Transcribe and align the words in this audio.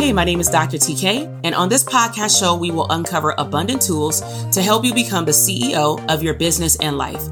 Hey, 0.00 0.14
my 0.14 0.24
name 0.24 0.40
is 0.40 0.48
Dr. 0.48 0.78
TK, 0.78 1.40
and 1.44 1.54
on 1.54 1.68
this 1.68 1.84
podcast 1.84 2.40
show, 2.40 2.56
we 2.56 2.70
will 2.70 2.90
uncover 2.90 3.34
abundant 3.36 3.82
tools 3.82 4.22
to 4.48 4.62
help 4.62 4.82
you 4.82 4.94
become 4.94 5.26
the 5.26 5.30
CEO 5.30 6.02
of 6.10 6.22
your 6.22 6.32
business 6.32 6.74
and 6.80 6.96
life. 6.96 7.22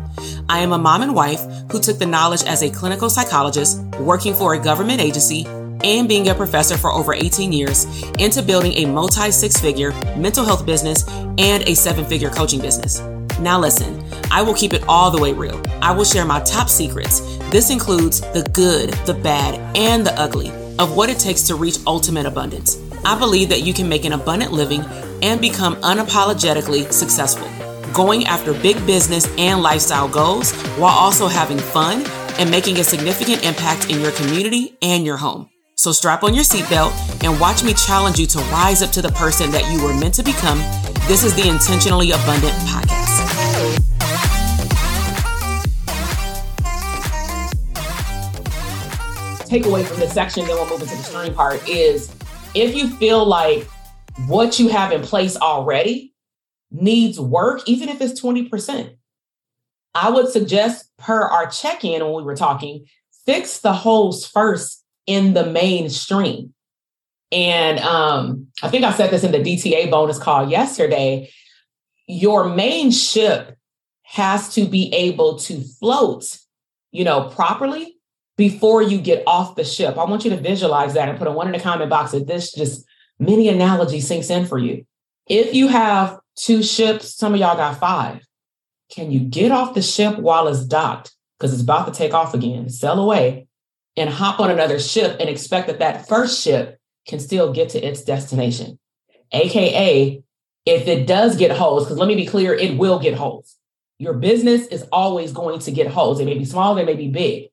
I 0.50 0.58
am 0.58 0.72
a 0.72 0.78
mom 0.78 1.00
and 1.00 1.14
wife 1.14 1.40
who 1.72 1.80
took 1.80 1.98
the 1.98 2.04
knowledge 2.04 2.44
as 2.44 2.62
a 2.62 2.68
clinical 2.68 3.08
psychologist, 3.08 3.82
working 4.00 4.34
for 4.34 4.52
a 4.52 4.62
government 4.62 5.00
agency, 5.00 5.46
and 5.82 6.06
being 6.06 6.28
a 6.28 6.34
professor 6.34 6.76
for 6.76 6.92
over 6.92 7.14
18 7.14 7.54
years 7.54 7.86
into 8.18 8.42
building 8.42 8.74
a 8.74 8.84
multi 8.84 9.30
six 9.30 9.58
figure 9.58 9.92
mental 10.18 10.44
health 10.44 10.66
business 10.66 11.08
and 11.38 11.66
a 11.66 11.74
seven 11.74 12.04
figure 12.04 12.28
coaching 12.28 12.60
business. 12.60 13.00
Now, 13.40 13.58
listen, 13.58 14.04
I 14.30 14.42
will 14.42 14.52
keep 14.52 14.74
it 14.74 14.84
all 14.86 15.10
the 15.10 15.22
way 15.22 15.32
real. 15.32 15.58
I 15.80 15.92
will 15.92 16.04
share 16.04 16.26
my 16.26 16.40
top 16.40 16.68
secrets. 16.68 17.20
This 17.48 17.70
includes 17.70 18.20
the 18.20 18.46
good, 18.52 18.90
the 19.06 19.14
bad, 19.14 19.54
and 19.74 20.06
the 20.06 20.12
ugly 20.20 20.52
of 20.78 20.96
what 20.96 21.10
it 21.10 21.18
takes 21.18 21.42
to 21.42 21.54
reach 21.54 21.78
ultimate 21.86 22.26
abundance. 22.26 22.78
I 23.04 23.18
believe 23.18 23.48
that 23.48 23.62
you 23.62 23.72
can 23.72 23.88
make 23.88 24.04
an 24.04 24.12
abundant 24.12 24.52
living 24.52 24.82
and 25.22 25.40
become 25.40 25.76
unapologetically 25.76 26.92
successful, 26.92 27.48
going 27.92 28.26
after 28.26 28.52
big 28.54 28.76
business 28.86 29.28
and 29.38 29.62
lifestyle 29.62 30.08
goals 30.08 30.52
while 30.76 30.96
also 30.96 31.26
having 31.26 31.58
fun 31.58 32.04
and 32.38 32.50
making 32.50 32.78
a 32.78 32.84
significant 32.84 33.44
impact 33.44 33.90
in 33.90 34.00
your 34.00 34.12
community 34.12 34.76
and 34.82 35.04
your 35.04 35.16
home. 35.16 35.48
So 35.74 35.92
strap 35.92 36.24
on 36.24 36.34
your 36.34 36.44
seatbelt 36.44 36.92
and 37.24 37.40
watch 37.40 37.62
me 37.62 37.72
challenge 37.72 38.18
you 38.18 38.26
to 38.26 38.38
rise 38.50 38.82
up 38.82 38.90
to 38.90 39.02
the 39.02 39.10
person 39.10 39.50
that 39.52 39.70
you 39.72 39.82
were 39.82 39.94
meant 39.98 40.14
to 40.14 40.22
become. 40.22 40.58
This 41.06 41.24
is 41.24 41.34
the 41.34 41.48
Intentionally 41.48 42.10
Abundant 42.10 42.54
Podcast. 42.66 43.97
Takeaway 49.48 49.84
from 49.84 50.00
this 50.00 50.12
section, 50.12 50.46
then 50.46 50.56
we'll 50.56 50.68
move 50.68 50.82
into 50.82 50.96
the 50.96 51.02
string 51.02 51.34
part, 51.34 51.66
is 51.68 52.14
if 52.54 52.74
you 52.74 52.88
feel 52.88 53.24
like 53.24 53.64
what 54.26 54.58
you 54.58 54.68
have 54.68 54.92
in 54.92 55.02
place 55.02 55.36
already 55.36 56.14
needs 56.70 57.18
work, 57.18 57.62
even 57.66 57.88
if 57.88 58.00
it's 58.00 58.20
20%, 58.20 58.96
I 59.94 60.10
would 60.10 60.28
suggest, 60.28 60.90
per 60.96 61.22
our 61.22 61.46
check 61.46 61.84
in 61.84 62.04
when 62.04 62.14
we 62.14 62.22
were 62.22 62.36
talking, 62.36 62.86
fix 63.26 63.60
the 63.60 63.72
holes 63.72 64.26
first 64.26 64.84
in 65.06 65.34
the 65.34 65.46
mainstream. 65.46 66.54
And 67.30 67.78
um, 67.80 68.46
I 68.62 68.68
think 68.68 68.84
I 68.84 68.92
said 68.92 69.10
this 69.10 69.24
in 69.24 69.32
the 69.32 69.38
DTA 69.38 69.90
bonus 69.90 70.18
call 70.18 70.48
yesterday. 70.48 71.30
Your 72.06 72.48
main 72.48 72.90
ship 72.90 73.56
has 74.02 74.54
to 74.54 74.66
be 74.66 74.92
able 74.94 75.38
to 75.40 75.60
float, 75.78 76.38
you 76.90 77.04
know, 77.04 77.28
properly 77.28 77.97
before 78.38 78.80
you 78.80 78.98
get 78.98 79.24
off 79.26 79.56
the 79.56 79.64
ship. 79.64 79.98
I 79.98 80.04
want 80.04 80.24
you 80.24 80.30
to 80.30 80.36
visualize 80.36 80.94
that 80.94 81.08
and 81.08 81.18
put 81.18 81.26
a 81.26 81.32
one 81.32 81.48
in 81.48 81.52
the 81.52 81.60
comment 81.60 81.90
box 81.90 82.12
that 82.12 82.26
this 82.26 82.52
just 82.52 82.86
mini 83.18 83.48
analogy 83.48 84.00
sinks 84.00 84.30
in 84.30 84.46
for 84.46 84.56
you. 84.56 84.86
If 85.26 85.54
you 85.54 85.68
have 85.68 86.18
two 86.36 86.62
ships, 86.62 87.14
some 87.14 87.34
of 87.34 87.40
y'all 87.40 87.56
got 87.56 87.80
five. 87.80 88.24
Can 88.90 89.10
you 89.10 89.20
get 89.20 89.50
off 89.50 89.74
the 89.74 89.82
ship 89.82 90.18
while 90.18 90.48
it's 90.48 90.64
docked? 90.64 91.14
Because 91.36 91.52
it's 91.52 91.62
about 91.62 91.86
to 91.88 91.92
take 91.92 92.14
off 92.14 92.32
again, 92.32 92.70
sail 92.70 92.98
away, 92.98 93.48
and 93.96 94.08
hop 94.08 94.40
on 94.40 94.50
another 94.50 94.78
ship 94.78 95.16
and 95.20 95.28
expect 95.28 95.66
that 95.66 95.80
that 95.80 96.08
first 96.08 96.42
ship 96.42 96.78
can 97.06 97.18
still 97.18 97.52
get 97.52 97.70
to 97.70 97.84
its 97.84 98.02
destination. 98.02 98.78
AKA, 99.32 100.22
if 100.64 100.86
it 100.86 101.06
does 101.06 101.36
get 101.36 101.50
holes, 101.50 101.84
because 101.84 101.98
let 101.98 102.08
me 102.08 102.14
be 102.14 102.26
clear, 102.26 102.54
it 102.54 102.78
will 102.78 103.00
get 103.00 103.14
holes. 103.14 103.56
Your 103.98 104.14
business 104.14 104.66
is 104.68 104.84
always 104.92 105.32
going 105.32 105.58
to 105.60 105.72
get 105.72 105.88
holes. 105.88 106.20
It 106.20 106.24
may 106.24 106.38
be 106.38 106.44
small, 106.44 106.76
they 106.76 106.84
may 106.84 106.94
be 106.94 107.08
big. 107.08 107.50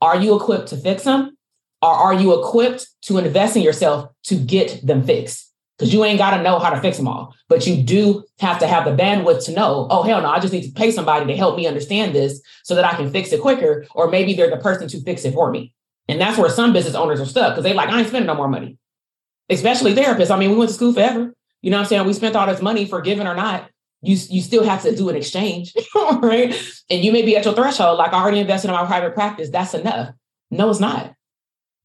Are 0.00 0.20
you 0.20 0.36
equipped 0.36 0.68
to 0.68 0.76
fix 0.76 1.04
them? 1.04 1.36
Or 1.82 1.90
are 1.90 2.14
you 2.14 2.40
equipped 2.40 2.88
to 3.02 3.18
invest 3.18 3.56
in 3.56 3.62
yourself 3.62 4.10
to 4.24 4.34
get 4.36 4.84
them 4.84 5.02
fixed? 5.02 5.52
Because 5.78 5.92
you 5.92 6.04
ain't 6.04 6.18
got 6.18 6.36
to 6.36 6.42
know 6.42 6.58
how 6.58 6.70
to 6.70 6.80
fix 6.80 6.96
them 6.96 7.06
all, 7.06 7.34
but 7.50 7.66
you 7.66 7.82
do 7.82 8.24
have 8.38 8.58
to 8.60 8.66
have 8.66 8.86
the 8.86 8.90
bandwidth 8.92 9.44
to 9.44 9.52
know, 9.52 9.86
oh, 9.90 10.02
hell 10.02 10.22
no, 10.22 10.28
I 10.28 10.40
just 10.40 10.54
need 10.54 10.62
to 10.62 10.72
pay 10.72 10.90
somebody 10.90 11.26
to 11.26 11.36
help 11.36 11.54
me 11.54 11.66
understand 11.66 12.14
this 12.14 12.40
so 12.64 12.74
that 12.74 12.86
I 12.86 12.96
can 12.96 13.10
fix 13.10 13.30
it 13.30 13.42
quicker. 13.42 13.84
Or 13.94 14.08
maybe 14.08 14.32
they're 14.32 14.48
the 14.48 14.56
person 14.56 14.88
to 14.88 15.02
fix 15.02 15.26
it 15.26 15.34
for 15.34 15.50
me. 15.50 15.74
And 16.08 16.18
that's 16.18 16.38
where 16.38 16.48
some 16.48 16.72
business 16.72 16.94
owners 16.94 17.20
are 17.20 17.26
stuck 17.26 17.52
because 17.52 17.64
they 17.64 17.74
like, 17.74 17.90
I 17.90 17.98
ain't 17.98 18.08
spending 18.08 18.26
no 18.26 18.34
more 18.34 18.48
money, 18.48 18.78
especially 19.50 19.94
therapists. 19.94 20.30
I 20.30 20.38
mean, 20.38 20.50
we 20.50 20.56
went 20.56 20.70
to 20.70 20.74
school 20.74 20.94
forever. 20.94 21.34
You 21.60 21.70
know 21.70 21.76
what 21.76 21.82
I'm 21.82 21.88
saying? 21.88 22.06
We 22.06 22.12
spent 22.14 22.36
all 22.36 22.46
this 22.46 22.62
money 22.62 22.86
for 22.86 23.00
given 23.02 23.26
or 23.26 23.34
not. 23.34 23.68
You, 24.02 24.16
you 24.28 24.42
still 24.42 24.62
have 24.62 24.82
to 24.82 24.94
do 24.94 25.08
an 25.08 25.16
exchange, 25.16 25.74
right? 25.94 26.54
And 26.90 27.04
you 27.04 27.12
may 27.12 27.22
be 27.22 27.36
at 27.36 27.44
your 27.44 27.54
threshold, 27.54 27.98
like 27.98 28.12
I 28.12 28.22
already 28.22 28.40
invested 28.40 28.68
in 28.68 28.74
my 28.74 28.86
private 28.86 29.14
practice. 29.14 29.50
That's 29.50 29.74
enough. 29.74 30.14
No, 30.50 30.70
it's 30.70 30.80
not. 30.80 31.14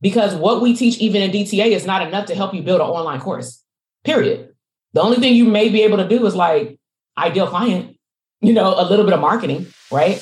Because 0.02 0.36
what 0.36 0.62
we 0.62 0.76
teach 0.76 0.98
even 0.98 1.22
in 1.22 1.32
DTA 1.32 1.68
is 1.68 1.86
not 1.86 2.06
enough 2.06 2.26
to 2.28 2.36
help 2.36 2.54
you 2.54 2.62
build 2.62 2.82
an 2.82 2.88
online 2.88 3.20
course, 3.20 3.64
period. 4.04 4.50
The 4.94 5.02
only 5.02 5.18
thing 5.18 5.36
you 5.36 5.46
may 5.46 5.70
be 5.70 5.84
able 5.84 5.98
to 5.98 6.08
do 6.08 6.26
is 6.26 6.36
like 6.36 6.80
ideal 7.18 7.48
client, 7.48 7.98
you 8.42 8.54
know, 8.54 8.74
a 8.78 8.84
little 8.84 9.06
bit 9.06 9.14
of 9.14 9.22
marketing, 9.22 9.68
right? 9.92 10.22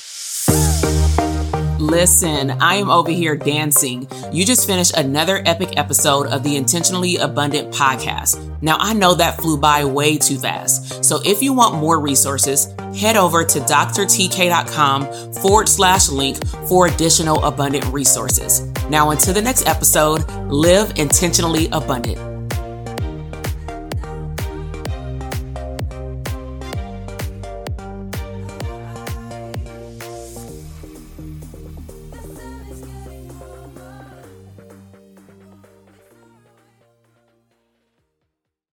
Listen, 1.80 2.50
I 2.60 2.74
am 2.74 2.90
over 2.90 3.10
here 3.10 3.34
dancing. 3.34 4.06
You 4.30 4.44
just 4.44 4.66
finished 4.66 4.96
another 4.96 5.42
epic 5.46 5.78
episode 5.78 6.26
of 6.26 6.42
the 6.42 6.56
Intentionally 6.56 7.16
Abundant 7.16 7.72
podcast. 7.72 8.62
Now, 8.62 8.76
I 8.78 8.92
know 8.92 9.14
that 9.14 9.38
flew 9.38 9.56
by 9.56 9.86
way 9.86 10.18
too 10.18 10.38
fast. 10.38 10.89
So 11.10 11.20
if 11.24 11.42
you 11.42 11.52
want 11.52 11.74
more 11.74 11.98
resources, 11.98 12.72
head 12.96 13.16
over 13.16 13.42
to 13.42 13.58
drtk.com 13.58 15.32
forward 15.32 15.68
slash 15.68 16.08
link 16.08 16.46
for 16.68 16.86
additional 16.86 17.44
abundant 17.44 17.84
resources. 17.86 18.60
Now, 18.88 19.10
until 19.10 19.34
the 19.34 19.42
next 19.42 19.66
episode, 19.66 20.24
live 20.46 20.96
intentionally 20.96 21.66
abundant. 21.72 22.29